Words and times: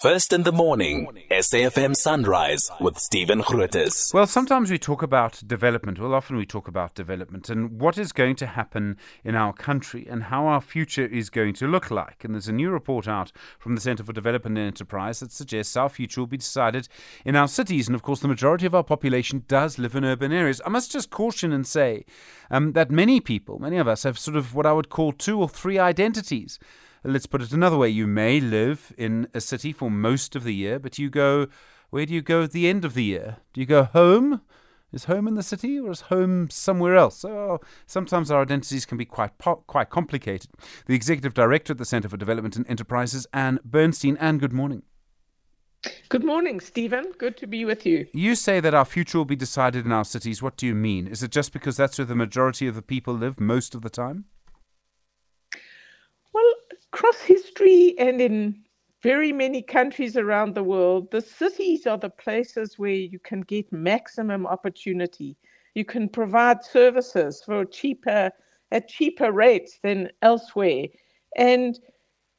First 0.00 0.32
in 0.32 0.44
the 0.44 0.50
morning, 0.50 1.08
SAFM 1.30 1.94
Sunrise 1.94 2.70
with 2.80 2.96
Stephen 2.98 3.42
Grootes. 3.42 4.14
Well, 4.14 4.26
sometimes 4.26 4.70
we 4.70 4.78
talk 4.78 5.02
about 5.02 5.42
development. 5.46 5.98
Well, 5.98 6.14
often 6.14 6.36
we 6.36 6.46
talk 6.46 6.66
about 6.66 6.94
development 6.94 7.50
and 7.50 7.78
what 7.78 7.98
is 7.98 8.10
going 8.10 8.36
to 8.36 8.46
happen 8.46 8.96
in 9.24 9.34
our 9.34 9.52
country 9.52 10.06
and 10.08 10.22
how 10.22 10.46
our 10.46 10.62
future 10.62 11.04
is 11.04 11.28
going 11.28 11.52
to 11.56 11.66
look 11.66 11.90
like. 11.90 12.24
And 12.24 12.32
there's 12.32 12.48
a 12.48 12.52
new 12.52 12.70
report 12.70 13.06
out 13.06 13.30
from 13.58 13.74
the 13.74 13.80
Centre 13.82 14.02
for 14.02 14.14
Development 14.14 14.56
and 14.56 14.68
Enterprise 14.68 15.20
that 15.20 15.32
suggests 15.32 15.76
our 15.76 15.90
future 15.90 16.22
will 16.22 16.26
be 16.26 16.38
decided 16.38 16.88
in 17.26 17.36
our 17.36 17.46
cities. 17.46 17.86
And 17.86 17.94
of 17.94 18.00
course, 18.00 18.20
the 18.20 18.28
majority 18.28 18.64
of 18.64 18.74
our 18.74 18.82
population 18.82 19.44
does 19.48 19.78
live 19.78 19.94
in 19.94 20.06
urban 20.06 20.32
areas. 20.32 20.62
I 20.64 20.70
must 20.70 20.90
just 20.90 21.10
caution 21.10 21.52
and 21.52 21.66
say 21.66 22.06
um, 22.50 22.72
that 22.72 22.90
many 22.90 23.20
people, 23.20 23.58
many 23.58 23.76
of 23.76 23.86
us, 23.86 24.04
have 24.04 24.18
sort 24.18 24.38
of 24.38 24.54
what 24.54 24.64
I 24.64 24.72
would 24.72 24.88
call 24.88 25.12
two 25.12 25.38
or 25.38 25.48
three 25.50 25.78
identities. 25.78 26.58
Let's 27.02 27.26
put 27.26 27.40
it 27.40 27.52
another 27.52 27.78
way. 27.78 27.88
You 27.88 28.06
may 28.06 28.40
live 28.40 28.92
in 28.98 29.28
a 29.32 29.40
city 29.40 29.72
for 29.72 29.90
most 29.90 30.36
of 30.36 30.44
the 30.44 30.54
year, 30.54 30.78
but 30.78 30.98
you 30.98 31.08
go, 31.08 31.46
where 31.88 32.04
do 32.04 32.12
you 32.12 32.20
go 32.20 32.42
at 32.42 32.52
the 32.52 32.68
end 32.68 32.84
of 32.84 32.92
the 32.94 33.04
year? 33.04 33.38
Do 33.54 33.60
you 33.60 33.66
go 33.66 33.84
home? 33.84 34.42
Is 34.92 35.04
home 35.04 35.28
in 35.28 35.36
the 35.36 35.42
city 35.42 35.78
or 35.78 35.92
is 35.92 36.02
home 36.02 36.50
somewhere 36.50 36.96
else? 36.96 37.24
Oh, 37.24 37.60
sometimes 37.86 38.30
our 38.30 38.42
identities 38.42 38.84
can 38.84 38.98
be 38.98 39.04
quite 39.04 39.38
po- 39.38 39.62
quite 39.66 39.88
complicated. 39.88 40.50
The 40.86 40.94
executive 40.94 41.32
director 41.32 41.72
at 41.72 41.78
the 41.78 41.84
Centre 41.84 42.08
for 42.08 42.16
Development 42.16 42.56
and 42.56 42.68
Enterprises, 42.68 43.26
Ann 43.32 43.60
Bernstein. 43.64 44.16
Ann, 44.16 44.38
good 44.38 44.52
morning. 44.52 44.82
Good 46.08 46.24
morning, 46.24 46.60
Stephen. 46.60 47.12
Good 47.16 47.36
to 47.38 47.46
be 47.46 47.64
with 47.64 47.86
you. 47.86 48.08
You 48.12 48.34
say 48.34 48.60
that 48.60 48.74
our 48.74 48.84
future 48.84 49.16
will 49.16 49.24
be 49.24 49.36
decided 49.36 49.86
in 49.86 49.92
our 49.92 50.04
cities. 50.04 50.42
What 50.42 50.56
do 50.56 50.66
you 50.66 50.74
mean? 50.74 51.06
Is 51.06 51.22
it 51.22 51.30
just 51.30 51.52
because 51.52 51.76
that's 51.76 51.96
where 51.96 52.04
the 52.04 52.16
majority 52.16 52.66
of 52.66 52.74
the 52.74 52.82
people 52.82 53.14
live 53.14 53.40
most 53.40 53.74
of 53.74 53.82
the 53.82 53.90
time? 53.90 54.24
Across 57.00 57.22
history 57.22 57.94
and 57.98 58.20
in 58.20 58.62
very 59.02 59.32
many 59.32 59.62
countries 59.62 60.18
around 60.18 60.54
the 60.54 60.62
world, 60.62 61.10
the 61.10 61.22
cities 61.22 61.86
are 61.86 61.96
the 61.96 62.10
places 62.10 62.78
where 62.78 62.90
you 62.90 63.18
can 63.18 63.40
get 63.40 63.72
maximum 63.72 64.46
opportunity. 64.46 65.34
You 65.74 65.86
can 65.86 66.10
provide 66.10 66.62
services 66.62 67.42
for 67.42 67.64
cheaper 67.64 68.30
at 68.70 68.88
cheaper 68.88 69.32
rates 69.32 69.78
than 69.82 70.10
elsewhere. 70.20 70.88
And 71.38 71.80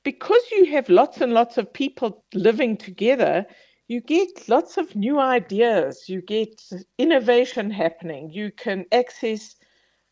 because 0.03 0.41
you 0.52 0.66
have 0.66 0.89
lots 0.89 1.21
and 1.21 1.33
lots 1.33 1.58
of 1.58 1.73
people 1.73 2.23
living 2.36 2.77
together, 2.77 3.47
you 3.88 3.99
get 3.99 4.47
lots 4.47 4.77
of 4.77 4.95
new 4.95 5.19
ideas, 5.19 6.08
you 6.08 6.21
get 6.21 6.61
innovation 6.99 7.71
happening, 7.71 8.30
you 8.30 8.52
can 8.52 8.86
access 8.91 9.55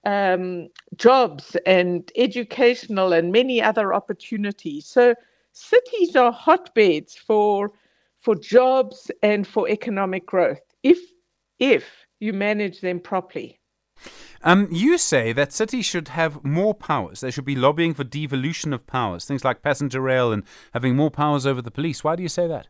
um, 0.06 0.70
jobs 0.96 1.56
and 1.66 2.12
educational 2.16 3.14
and 3.14 3.32
many 3.32 3.62
other 3.62 3.94
opportunities. 3.94 4.88
So 4.88 5.16
cities 5.52 6.16
are 6.16 6.32
hotbeds 6.32 7.16
for 7.16 7.72
for 8.22 8.36
jobs 8.36 9.10
and 9.24 9.48
for 9.48 9.70
economic 9.70 10.26
growth 10.26 10.62
if 10.84 11.00
if 11.60 12.06
you 12.20 12.34
manage 12.34 12.82
them 12.82 13.00
properly. 13.00 13.60
Um, 14.42 14.70
you 14.72 14.98
say 14.98 15.34
that 15.34 15.52
cities 15.52 15.86
should 15.86 16.10
have 16.10 16.44
more 16.46 16.74
powers. 16.74 17.20
They 17.20 17.32
should 17.32 17.46
be 17.46 17.56
lobbying 17.56 17.94
for 17.94 18.06
devolution 18.06 18.72
of 18.72 18.88
powers, 18.88 19.26
things 19.26 19.44
like 19.44 19.62
passenger 19.62 20.00
rail 20.00 20.32
and 20.32 20.44
having 20.74 20.96
more 20.96 21.12
powers 21.12 21.46
over 21.46 21.62
the 21.62 21.72
police. 21.72 22.04
Why 22.04 22.16
do 22.16 22.24
you 22.24 22.30
say 22.30 22.48
that? 22.48 22.68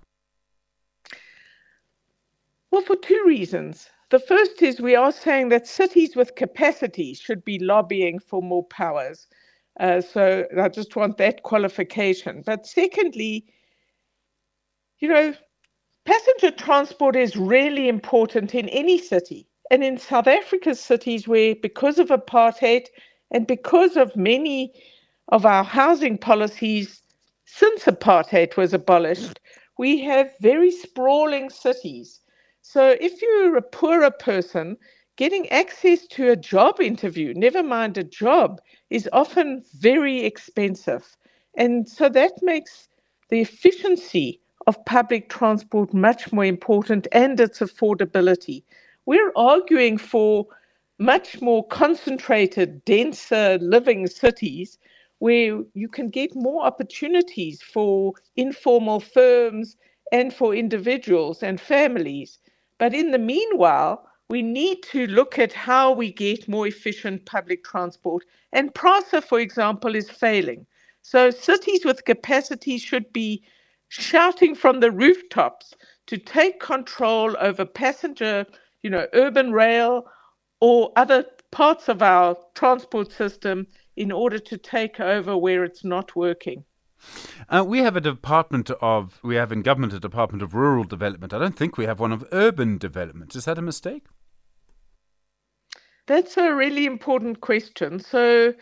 Well, 2.72 2.82
for 2.84 2.96
two 2.96 3.24
reasons. 3.26 3.90
The 4.12 4.20
first 4.20 4.62
is 4.62 4.80
we 4.80 4.96
are 4.96 5.12
saying 5.12 5.50
that 5.50 5.68
cities 5.68 6.16
with 6.16 6.36
capacity 6.36 7.14
should 7.14 7.44
be 7.44 7.60
lobbying 7.60 8.20
for 8.20 8.42
more 8.42 8.64
powers. 8.66 9.28
Uh, 9.80 10.02
so 10.02 10.46
I 10.60 10.70
just 10.70 10.96
want 10.96 11.18
that 11.18 11.44
qualification. 11.44 12.44
But 12.46 12.68
secondly, 12.68 13.46
you 15.00 15.08
know, 15.08 15.34
passenger 16.06 16.52
transport 16.52 17.16
is 17.16 17.36
really 17.36 17.88
important 17.88 18.54
in 18.54 18.70
any 18.70 18.98
city. 18.98 19.48
And 19.72 19.84
in 19.84 19.98
South 19.98 20.28
Africa's 20.28 20.80
cities, 20.80 21.28
where 21.28 21.56
because 21.56 22.00
of 22.00 22.10
apartheid 22.10 22.88
and 23.32 23.46
because 23.46 23.96
of 23.96 24.16
many 24.16 24.74
of 25.30 25.46
our 25.46 25.64
housing 25.64 26.18
policies 26.18 27.04
since 27.46 27.86
apartheid 27.86 28.58
was 28.58 28.74
abolished, 28.74 29.40
we 29.78 30.00
have 30.02 30.32
very 30.40 30.72
sprawling 30.72 31.50
cities 31.50 32.20
so 32.72 32.96
if 33.02 33.20
you're 33.20 33.58
a 33.58 33.64
poorer 33.64 34.12
person, 34.12 34.78
getting 35.16 35.50
access 35.50 36.06
to 36.06 36.30
a 36.30 36.36
job 36.36 36.80
interview, 36.80 37.34
never 37.34 37.64
mind 37.64 37.98
a 37.98 38.04
job, 38.04 38.62
is 38.92 39.10
often 39.12 39.64
very 39.80 40.20
expensive. 40.24 41.18
And 41.58 41.90
so 41.90 42.10
that 42.10 42.34
makes 42.44 42.88
the 43.30 43.40
efficiency 43.42 44.40
of 44.68 44.86
public 44.86 45.30
transport 45.30 45.96
much 45.96 46.32
more 46.32 46.46
important 46.46 47.08
and 47.12 47.40
its 47.40 47.58
affordability. 47.58 48.62
We're 49.08 49.34
arguing 49.36 49.98
for 49.98 50.46
much 51.00 51.42
more 51.42 51.66
concentrated, 51.70 52.86
denser 52.86 53.58
living 53.60 54.06
cities 54.06 54.78
where 55.18 55.64
you 55.74 55.88
can 55.88 56.10
get 56.10 56.36
more 56.36 56.64
opportunities 56.64 57.64
for 57.64 58.14
informal 58.36 59.00
firms 59.00 59.76
and 60.12 60.32
for 60.32 60.54
individuals 60.54 61.42
and 61.42 61.60
families. 61.60 62.38
But 62.80 62.94
in 62.94 63.12
the 63.12 63.20
meanwhile, 63.20 64.08
we 64.30 64.42
need 64.42 64.84
to 64.92 65.06
look 65.08 65.38
at 65.38 65.54
how 65.54 65.92
we 65.92 66.12
get 66.12 66.48
more 66.48 66.68
efficient 66.68 67.26
public 67.26 67.64
transport. 67.64 68.24
And 68.54 68.74
PRASA, 68.74 69.22
for 69.22 69.40
example, 69.40 69.96
is 69.96 70.10
failing. 70.10 70.66
So 71.02 71.30
cities 71.30 71.86
with 71.86 72.06
capacity 72.06 72.78
should 72.78 73.12
be 73.12 73.44
shouting 73.90 74.56
from 74.56 74.80
the 74.80 74.92
rooftops 74.92 75.74
to 76.08 76.18
take 76.18 76.60
control 76.60 77.36
over 77.40 77.66
passenger, 77.66 78.46
you 78.84 78.90
know, 78.90 79.08
urban 79.14 79.52
rail 79.52 80.06
or 80.62 80.92
other 80.96 81.26
parts 81.52 81.90
of 81.90 82.02
our 82.02 82.38
transport 82.56 83.12
system 83.12 83.66
in 83.96 84.12
order 84.12 84.40
to 84.40 84.58
take 84.58 85.00
over 85.00 85.36
where 85.38 85.64
it's 85.64 85.84
not 85.84 86.16
working. 86.16 86.64
Uh, 87.50 87.64
we 87.66 87.80
have 87.80 87.96
a 87.96 88.02
department 88.02 88.70
of, 88.82 89.20
we 89.24 89.36
have 89.36 89.52
in 89.52 89.62
government 89.62 89.94
a 89.94 90.00
department 90.00 90.42
of 90.44 90.54
rural 90.54 90.84
development. 90.84 91.34
I 91.34 91.40
don't 91.40 91.56
think 91.56 91.78
we 91.78 91.86
have 91.86 92.00
one 92.00 92.12
of 92.12 92.26
urban 92.32 92.78
development. 92.78 93.36
Is 93.36 93.46
that 93.46 93.58
a 93.58 93.62
mistake? 93.62 94.06
That's 96.08 96.38
a 96.38 96.54
really 96.54 96.86
important 96.86 97.42
question. 97.42 98.00
So, 98.00 98.54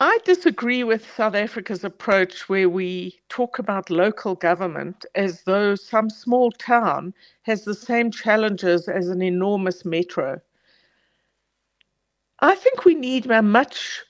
I 0.00 0.18
disagree 0.24 0.82
with 0.82 1.08
South 1.16 1.36
Africa's 1.36 1.84
approach 1.84 2.48
where 2.48 2.68
we 2.68 3.20
talk 3.28 3.60
about 3.60 3.90
local 3.90 4.34
government 4.34 5.06
as 5.14 5.44
though 5.44 5.76
some 5.76 6.10
small 6.10 6.50
town 6.50 7.14
has 7.42 7.64
the 7.64 7.74
same 7.74 8.10
challenges 8.10 8.88
as 8.88 9.08
an 9.08 9.22
enormous 9.22 9.84
metro. 9.84 10.40
I 12.40 12.56
think 12.56 12.84
we 12.84 12.94
need 12.96 13.30
a 13.30 13.40
much 13.40 14.02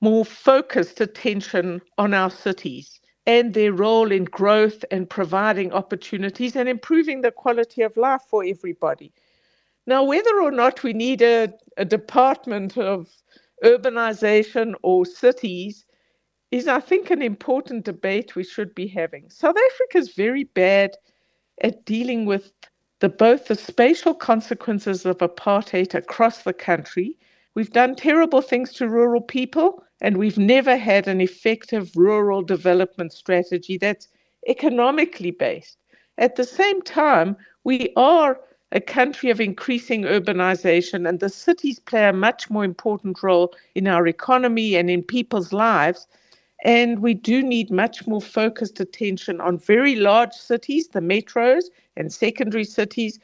more 0.00 0.24
focused 0.24 1.00
attention 1.00 1.80
on 1.98 2.14
our 2.14 2.30
cities 2.30 3.00
and 3.26 3.54
their 3.54 3.72
role 3.72 4.12
in 4.12 4.24
growth 4.24 4.84
and 4.90 5.10
providing 5.10 5.72
opportunities 5.72 6.54
and 6.54 6.68
improving 6.68 7.20
the 7.22 7.30
quality 7.30 7.82
of 7.82 7.96
life 7.96 8.22
for 8.28 8.44
everybody. 8.44 9.12
Now, 9.86 10.04
whether 10.04 10.40
or 10.40 10.50
not 10.50 10.82
we 10.82 10.92
need 10.92 11.22
a, 11.22 11.52
a 11.76 11.84
department 11.84 12.76
of 12.76 13.08
urbanization 13.64 14.74
or 14.82 15.06
cities 15.06 15.86
is, 16.50 16.68
I 16.68 16.80
think, 16.80 17.10
an 17.10 17.22
important 17.22 17.84
debate 17.84 18.36
we 18.36 18.44
should 18.44 18.74
be 18.74 18.86
having. 18.86 19.28
South 19.30 19.56
Africa 19.56 19.98
is 19.98 20.14
very 20.14 20.44
bad 20.44 20.96
at 21.62 21.84
dealing 21.84 22.26
with 22.26 22.52
the, 23.00 23.08
both 23.08 23.46
the 23.46 23.54
spatial 23.54 24.14
consequences 24.14 25.04
of 25.04 25.18
apartheid 25.18 25.94
across 25.94 26.42
the 26.42 26.52
country. 26.52 27.16
We've 27.54 27.72
done 27.72 27.94
terrible 27.94 28.42
things 28.42 28.72
to 28.74 28.88
rural 28.88 29.20
people 29.20 29.82
and 30.00 30.16
we've 30.16 30.38
never 30.38 30.76
had 30.76 31.08
an 31.08 31.20
effective 31.20 31.90
rural 31.96 32.42
development 32.42 33.12
strategy 33.12 33.78
that's 33.78 34.08
economically 34.46 35.30
based. 35.30 35.78
At 36.18 36.36
the 36.36 36.44
same 36.44 36.82
time, 36.82 37.36
we 37.64 37.92
are 37.96 38.40
a 38.72 38.80
country 38.80 39.30
of 39.30 39.40
increasing 39.40 40.02
urbanization, 40.02 41.08
and 41.08 41.20
the 41.20 41.28
cities 41.28 41.78
play 41.78 42.08
a 42.08 42.12
much 42.12 42.50
more 42.50 42.64
important 42.64 43.22
role 43.22 43.54
in 43.74 43.86
our 43.86 44.06
economy 44.06 44.74
and 44.74 44.90
in 44.90 45.02
people's 45.02 45.52
lives. 45.52 46.06
And 46.64 47.00
we 47.00 47.14
do 47.14 47.42
need 47.42 47.70
much 47.70 48.06
more 48.06 48.20
focused 48.20 48.80
attention 48.80 49.40
on 49.40 49.58
very 49.58 49.94
large 49.94 50.32
cities, 50.32 50.88
the 50.88 51.00
metros 51.00 51.64
and 51.96 52.12
secondary 52.12 52.64
cities. 52.64 53.18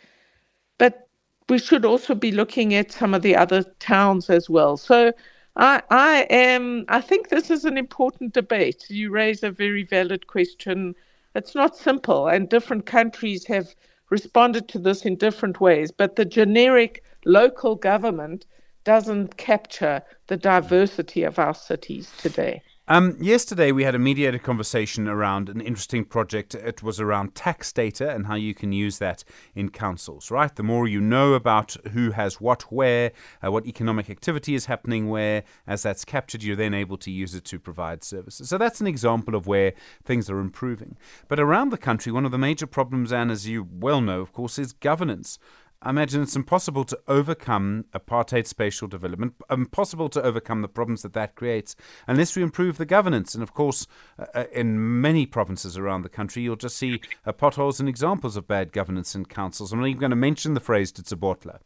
But 0.79 1.09
we 1.49 1.59
should 1.59 1.85
also 1.85 2.15
be 2.15 2.31
looking 2.31 2.75
at 2.75 2.93
some 2.93 3.15
of 3.15 3.23
the 3.23 3.37
other 3.37 3.63
towns 3.81 4.31
as 4.31 4.49
well. 4.49 4.77
So 4.77 5.13
I, 5.57 5.83
I 5.91 6.27
am. 6.31 6.85
I 6.89 7.01
think 7.01 7.29
this 7.29 7.51
is 7.51 7.65
an 7.65 7.77
important 7.77 8.33
debate. 8.33 8.87
You 8.89 9.11
raise 9.11 9.43
a 9.43 9.51
very 9.51 9.85
valid 9.85 10.27
question. 10.27 10.95
It's 11.35 11.55
not 11.55 11.77
simple, 11.77 12.29
and 12.29 12.49
different 12.49 12.87
countries 12.87 13.47
have 13.47 13.75
responded 14.11 14.69
to 14.69 14.79
this 14.79 15.05
in 15.05 15.17
different 15.17 15.61
ways. 15.61 15.91
But 15.93 16.17
the 16.17 16.25
generic 16.25 17.05
local 17.27 17.77
government 17.77 18.47
doesn't 18.85 19.37
capture 19.37 20.03
the 20.29 20.37
diversity 20.39 21.23
of 21.23 21.39
our 21.39 21.55
cities 21.55 22.15
today. 22.17 22.63
Um, 22.89 23.17
yesterday, 23.21 23.71
we 23.71 23.85
had 23.85 23.95
a 23.95 23.99
mediated 23.99 24.43
conversation 24.43 25.07
around 25.07 25.49
an 25.49 25.61
interesting 25.61 26.05
project. 26.05 26.57
It 26.57 26.83
was 26.83 26.99
around 26.99 27.37
tax 27.37 27.73
data 27.73 28.11
and 28.11 28.27
how 28.27 28.35
you 28.35 28.55
can 28.55 28.73
use 28.73 28.99
that 28.99 29.23
in 29.55 29.69
councils, 29.69 30.33
right? 30.33 30.53
The 30.55 30.65
more 30.65 30.89
you 30.89 31.01
know 31.01 31.35
about 31.35 31.77
who 31.93 32.11
has 32.11 32.41
what 32.41 32.63
where, 32.73 33.13
uh, 33.41 33.53
what 33.53 33.67
economic 33.67 34.11
activity 34.11 34.57
is 34.57 34.67
happening 34.67 35.09
where, 35.09 35.45
as 35.65 35.85
that's 35.85 36.05
captured, 36.05 36.43
you're 36.43 36.57
then 36.57 36.75
able 36.75 36.97
to 36.99 37.11
use 37.13 37.37
it 37.37 37.45
to 37.45 37.61
provide 37.61 38.03
services. 38.03 38.49
So 38.49 38.59
that's 38.59 38.81
an 38.81 38.89
example 38.89 39.37
of 39.37 39.47
where 39.47 39.75
things 40.05 40.29
are 40.29 40.41
improving. 40.41 40.97
But 41.29 41.39
around 41.39 41.71
the 41.71 41.79
country, 41.79 42.11
one 42.11 42.25
of 42.25 42.33
the 42.33 42.39
major 42.39 42.67
problems, 42.67 43.13
and 43.13 43.31
as 43.31 43.47
you 43.47 43.65
well 43.71 44.01
know, 44.01 44.21
of 44.21 44.33
course, 44.33 44.59
is 44.59 44.73
governance. 44.73 45.39
I 45.85 45.91
imagine 45.91 46.23
it's 46.23 46.37
impossible 46.37 46.85
to 46.85 46.99
overcome 47.09 47.87
apartheid 47.93 48.47
spatial 48.47 48.87
development, 48.87 49.35
impossible 49.51 50.09
to 50.11 50.23
overcome 50.23 50.63
the 50.63 50.69
problems 50.69 51.03
that 51.03 51.13
that 51.15 51.35
creates 51.35 51.75
unless 52.07 52.37
we 52.37 52.43
improve 52.43 52.79
the 52.79 52.87
governance. 52.87 53.35
And 53.35 53.43
of 53.43 53.53
course, 53.53 53.89
uh, 54.17 54.27
uh 54.33 54.45
in 54.53 55.01
many 55.01 55.27
provinces 55.27 55.77
around 55.77 56.03
the 56.03 56.09
country, 56.09 56.43
you'll 56.43 56.55
just 56.55 56.77
see 56.77 57.01
uh, 57.27 57.33
potholes 57.33 57.81
and 57.81 57.89
examples 57.89 58.37
of 58.37 58.47
bad 58.47 58.73
governance 58.73 59.17
in 59.17 59.25
councils. 59.25 59.73
I'm 59.73 59.81
not 59.81 59.89
even 59.89 60.01
going 60.01 60.11
to 60.11 60.17
mention 60.17 60.55
the 60.55 60.61
phrase 60.61 60.93
Titsabotla. 60.93 61.59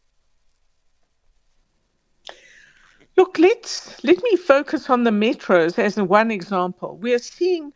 Look, 3.19 3.39
let's 3.39 4.03
let 4.03 4.23
me 4.23 4.37
focus 4.37 4.89
on 4.89 5.05
the 5.05 5.11
metros 5.11 5.79
as 5.79 5.97
one 5.97 6.31
example. 6.31 6.97
We 6.97 7.13
are 7.13 7.19
seeing 7.19 7.73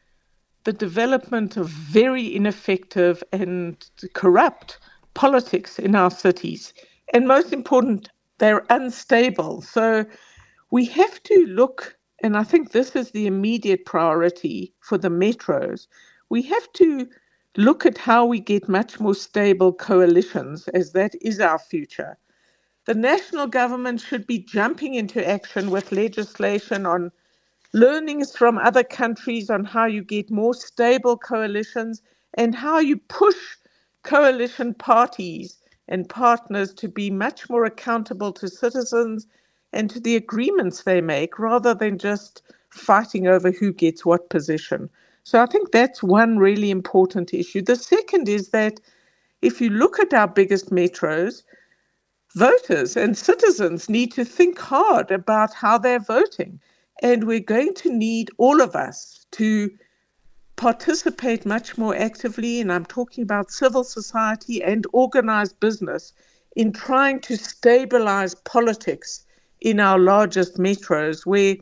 the 0.65 0.73
development 0.73 1.57
of 1.59 1.69
very 1.69 2.35
ineffective 2.35 3.23
and 3.33 3.77
corrupt 4.15 4.79
politics 5.15 5.79
in 5.79 5.95
our 5.95 6.11
cities. 6.11 6.73
And 7.13 7.27
most 7.27 7.53
important, 7.53 8.11
they're 8.39 8.65
unstable. 8.71 9.63
So 9.63 10.05
we 10.71 10.85
have 10.87 11.23
to 11.25 11.47
look, 11.47 11.97
and 12.23 12.37
I 12.37 12.45
think 12.45 12.73
this 12.73 12.95
is 12.97 13.11
the 13.11 13.27
immediate 13.27 13.85
priority 13.85 14.73
for 14.81 14.99
the 14.99 15.09
metros. 15.09 15.87
We 16.29 16.43
have 16.43 16.73
to 16.75 17.09
look 17.57 17.85
at 17.85 17.99
how 17.99 18.25
we 18.25 18.41
get 18.41 18.69
much 18.69 19.01
more 19.01 19.15
stable 19.15 19.73
coalitions, 19.73 20.69
as 20.69 20.93
that 20.93 21.15
is 21.21 21.41
our 21.41 21.59
future. 21.59 22.17
The 22.87 22.95
national 22.95 23.49
government 23.49 24.01
should 24.01 24.27
be 24.27 24.39
jumping 24.39 24.95
into 24.95 25.27
action 25.29 25.71
with 25.71 25.93
legislation 25.93 26.87
on 26.87 27.11
learnings 27.73 28.35
from 28.37 28.59
other 28.59 28.83
countries 28.83 29.51
on 29.51 29.65
how 29.65 29.87
you 29.87 30.03
get 30.03 30.31
more 30.31 30.55
stable 30.55 31.17
coalitions 31.17 32.03
and 32.35 32.55
how 32.55 32.79
you 32.79 32.97
push 32.97 33.57
coalition 34.03 34.75
parties 34.75 35.59
and 35.89 36.09
partners 36.09 36.73
to 36.75 36.89
be 36.89 37.11
much 37.11 37.51
more 37.51 37.65
accountable 37.65 38.33
to 38.33 38.49
citizens 38.49 39.27
and 39.73 39.91
to 39.91 40.01
the 40.01 40.17
agreements 40.17 40.83
they 40.83 41.01
make 41.01 41.39
rather 41.39 41.75
than 41.75 41.99
just 41.99 42.43
fighting 42.71 43.27
over 43.27 43.51
who 43.51 43.73
gets 43.73 44.05
what 44.05 44.31
position. 44.31 44.89
So 45.25 45.43
I 45.43 45.47
think 45.47 45.71
that's 45.71 46.03
one 46.03 46.39
really 46.39 46.71
important 46.71 47.35
issue. 47.35 47.63
The 47.63 47.77
second 47.77 48.29
is 48.29 48.51
that 48.51 48.81
if 49.43 49.61
you 49.61 49.71
look 49.71 49.99
at 49.99 50.15
our 50.15 50.29
biggest 50.29 50.71
metros, 50.71 51.43
voters 52.37 52.97
and 52.97 53.17
citizens 53.17 53.89
need 53.89 54.13
to 54.13 54.25
think 54.25 54.59
hard 54.59 55.11
about 55.11 55.53
how 55.55 55.79
they're 55.79 55.99
voting. 55.99 56.61
And 57.03 57.25
we're 57.25 57.41
going 57.41 57.75
to 57.75 57.93
need 57.93 58.31
all 58.39 58.61
of 58.61 58.77
us 58.77 59.27
to 59.33 59.71
participate 60.61 61.47
much 61.47 61.79
more 61.79 61.97
actively, 61.97 62.61
and 62.61 62.71
I'm 62.71 62.85
talking 62.85 63.23
about 63.23 63.51
civil 63.51 63.83
society 63.83 64.63
and 64.63 64.87
organized 64.93 65.59
business, 65.59 66.13
in 66.55 66.71
trying 66.71 67.21
to 67.21 67.37
stabilize 67.39 68.35
politics 68.35 69.25
in 69.63 69.81
our 69.81 69.99
largest 69.99 70.59
metros, 70.59 71.25
where 71.25 71.57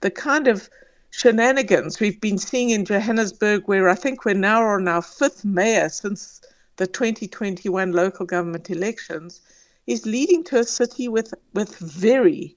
the 0.00 0.10
kind 0.10 0.48
of 0.48 0.68
shenanigans 1.10 2.00
we've 2.00 2.20
been 2.20 2.38
seeing 2.38 2.70
in 2.70 2.84
Johannesburg, 2.84 3.68
where 3.68 3.88
I 3.88 3.94
think 3.94 4.24
we're 4.24 4.34
now 4.34 4.64
on 4.64 4.88
our 4.88 5.02
fifth 5.02 5.44
mayor 5.44 5.88
since 5.88 6.40
the 6.76 6.88
2021 6.88 7.92
local 7.92 8.26
government 8.26 8.68
elections, 8.68 9.40
is 9.86 10.06
leading 10.06 10.42
to 10.44 10.58
a 10.58 10.64
city 10.64 11.06
with, 11.06 11.32
with 11.54 11.78
very 11.78 12.56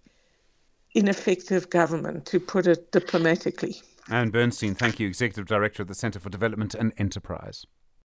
ineffective 0.96 1.70
government, 1.70 2.26
to 2.26 2.40
put 2.40 2.66
it 2.66 2.92
diplomatically. 2.92 3.84
Ann 4.10 4.32
Bernstein, 4.32 4.76
thank 4.76 5.00
you, 5.00 5.08
Executive 5.08 5.46
Director 5.46 5.82
of 5.82 5.88
the 5.88 5.96
Centre 5.96 6.20
for 6.20 6.30
Development 6.30 6.76
and 6.76 6.92
Enterprise. 6.98 7.66